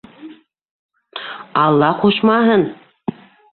[1.65, 2.67] Алла ҡушмаһын!